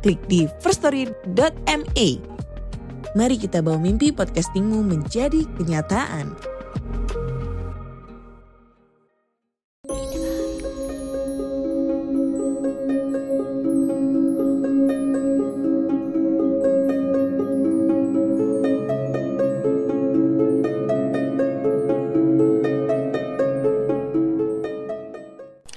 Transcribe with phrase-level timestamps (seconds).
[0.00, 2.08] klik di firststory.me.
[3.10, 6.34] Mari kita bawa mimpi podcastingmu menjadi kenyataan.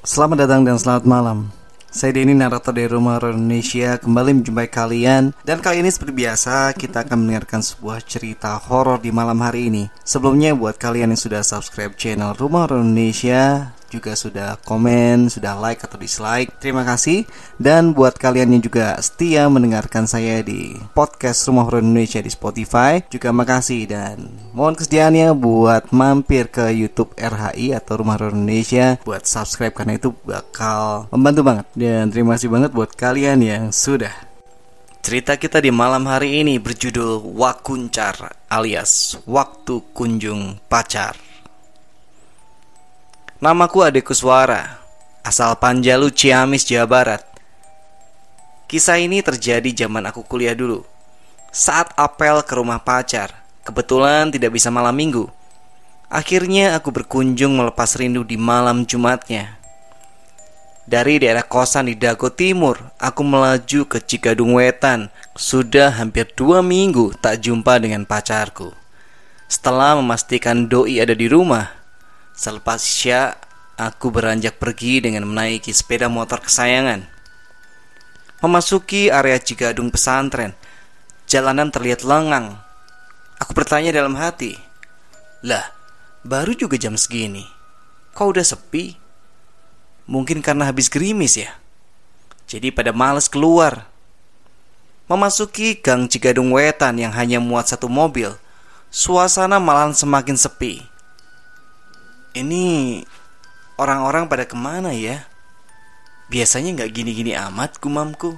[0.04, 1.62] Selamat datang dan selamat malam.
[1.94, 5.30] Saya Denny, narator dari Rumah Indonesia, kembali menjumpai kalian.
[5.46, 9.94] Dan kali ini seperti biasa, kita akan mendengarkan sebuah cerita horor di malam hari ini.
[10.02, 16.02] Sebelumnya, buat kalian yang sudah subscribe channel Rumah Indonesia, juga sudah komen, sudah like atau
[16.02, 16.49] dislike.
[16.58, 17.30] Terima kasih.
[17.62, 23.05] Dan buat kalian yang juga setia mendengarkan saya di podcast Rumah Horor Indonesia di Spotify,
[23.13, 29.30] juga makasih dan mohon kesediaannya buat mampir ke YouTube RHI atau Rumah Horor Indonesia buat
[29.30, 31.66] subscribe karena itu bakal membantu banget.
[31.78, 34.34] Dan terima kasih banget buat kalian yang sudah
[35.04, 41.32] Cerita kita di malam hari ini berjudul Wakuncar alias Waktu Kunjung Pacar.
[43.44, 44.80] Namaku Ade Kuswara,
[45.20, 47.27] asal Panjalu, Ciamis, Jawa Barat.
[48.72, 50.88] Kisah ini terjadi zaman aku kuliah dulu.
[51.52, 53.35] Saat apel ke rumah pacar,
[53.68, 55.27] kebetulan tidak bisa malam minggu.
[56.08, 59.60] Akhirnya aku berkunjung melepas rindu di malam Jumatnya.
[60.88, 65.12] Dari daerah kosan di Dago Timur, aku melaju ke Cikadung Wetan.
[65.35, 68.72] Sudah hampir dua minggu tak jumpa dengan pacarku.
[69.52, 71.82] Setelah memastikan doi ada di rumah,
[72.33, 73.38] Selepas Isya,
[73.77, 77.05] aku beranjak pergi dengan menaiki sepeda motor kesayangan.
[78.41, 80.57] Memasuki area Cigadung pesantren,
[81.29, 82.57] jalanan terlihat lengang.
[83.38, 84.57] Aku bertanya dalam hati,
[85.45, 85.72] "Lah,
[86.25, 87.45] baru juga jam segini.
[88.17, 88.97] Kok udah sepi?"
[90.09, 91.55] Mungkin karena habis gerimis ya.
[92.49, 93.88] Jadi pada males keluar.
[95.07, 98.35] Memasuki gang Cigadung Wetan yang hanya muat satu mobil,
[98.91, 100.92] suasana malah semakin sepi.
[102.33, 102.97] Ini
[103.77, 105.21] orang-orang pada ke mana ya?
[106.33, 108.33] Biasanya nggak gini-gini amat gumamku.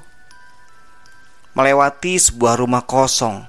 [1.56, 3.48] Melewati sebuah rumah kosong,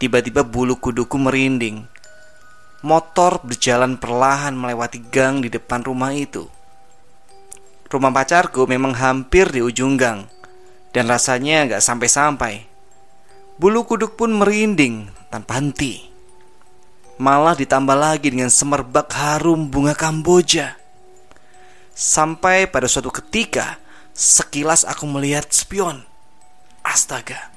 [0.00, 1.84] tiba-tiba bulu kuduku merinding.
[2.80, 6.48] Motor berjalan perlahan melewati gang di depan rumah itu.
[7.92, 10.32] Rumah pacarku memang hampir di ujung gang,
[10.96, 12.64] dan rasanya nggak sampai-sampai.
[13.60, 16.07] Bulu kuduk pun merinding tanpa henti.
[17.18, 20.78] Malah ditambah lagi dengan semerbak harum bunga Kamboja.
[21.90, 23.82] Sampai pada suatu ketika,
[24.14, 26.06] sekilas aku melihat spion.
[26.86, 27.50] Astaga.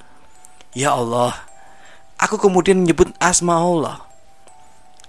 [0.74, 1.46] Ya Allah.
[2.18, 4.02] Aku kemudian menyebut asma Allah.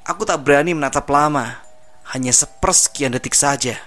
[0.06, 1.66] Aku tak berani menatap lama,
[2.14, 3.82] hanya sepersekian detik saja.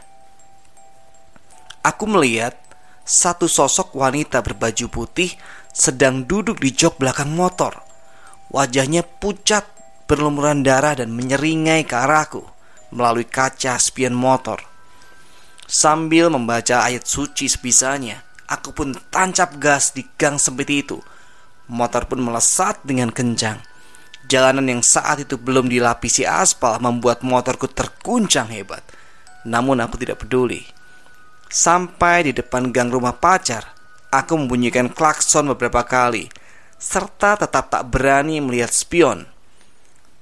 [1.86, 2.58] Aku melihat
[3.06, 5.30] satu sosok wanita berbaju putih
[5.70, 7.86] sedang duduk di jok belakang motor.
[8.50, 9.75] Wajahnya pucat
[10.06, 12.46] berlumuran darah dan menyeringai ke arahku
[12.94, 14.62] melalui kaca spion motor.
[15.66, 21.02] Sambil membaca ayat suci sebisanya, aku pun tancap gas di gang sempit itu.
[21.66, 23.58] Motor pun melesat dengan kencang.
[24.30, 28.82] Jalanan yang saat itu belum dilapisi aspal membuat motorku terguncang hebat.
[29.42, 30.62] Namun aku tidak peduli.
[31.50, 33.74] Sampai di depan gang rumah pacar,
[34.10, 36.30] aku membunyikan klakson beberapa kali,
[36.78, 39.35] serta tetap tak berani melihat spion.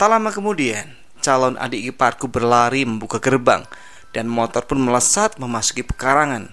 [0.05, 0.85] Tak lama kemudian,
[1.25, 3.65] calon adik iparku berlari membuka gerbang
[4.13, 6.53] dan motor pun melesat memasuki pekarangan.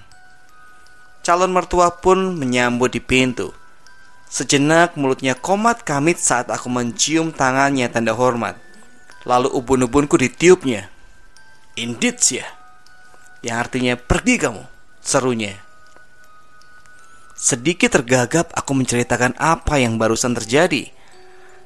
[1.19, 3.51] Calon mertua pun menyambut di pintu.
[4.31, 8.55] Sejenak mulutnya komat kamit saat aku mencium tangannya tanda hormat.
[9.27, 10.87] Lalu ubun-ubunku ditiupnya.
[11.75, 12.47] Indeed ya.
[13.43, 14.63] Yang artinya pergi kamu,
[15.03, 15.59] serunya.
[17.35, 21.00] Sedikit tergagap aku menceritakan apa yang barusan terjadi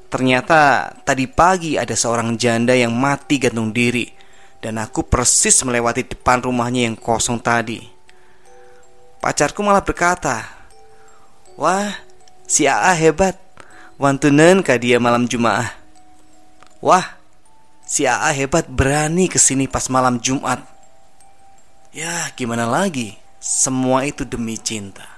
[0.10, 4.06] Ternyata tadi pagi ada seorang janda yang mati gantung diri
[4.66, 7.82] dan aku persis melewati depan rumahnya yang kosong tadi.
[9.22, 10.46] Pacarku malah berkata,
[11.58, 11.94] "Wah,
[12.46, 13.38] si AA hebat.
[13.96, 15.72] Wantunen kah dia malam Jumat.
[16.84, 17.18] Wah,
[17.86, 20.62] si AA hebat berani ke sini pas malam Jumat.
[21.96, 23.18] Ya, gimana lagi?
[23.42, 25.15] Semua itu demi cinta."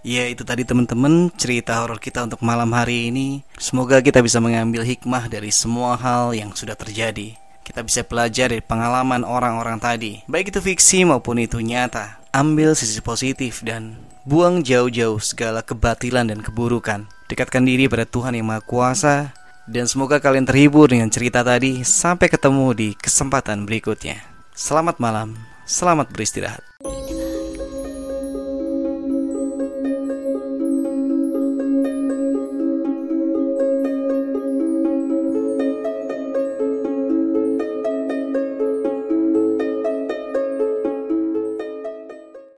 [0.00, 3.44] Ya itu tadi teman-teman cerita horor kita untuk malam hari ini.
[3.60, 7.36] Semoga kita bisa mengambil hikmah dari semua hal yang sudah terjadi.
[7.60, 12.18] Kita bisa belajar dari pengalaman orang-orang tadi, baik itu fiksi maupun itu nyata.
[12.32, 13.94] Ambil sisi positif dan
[14.24, 17.06] buang jauh-jauh segala kebatilan dan keburukan.
[17.28, 19.36] Dekatkan diri pada Tuhan yang Maha Kuasa
[19.70, 21.84] dan semoga kalian terhibur dengan cerita tadi.
[21.86, 24.18] Sampai ketemu di kesempatan berikutnya.
[24.56, 25.38] Selamat malam,
[25.68, 26.64] selamat beristirahat.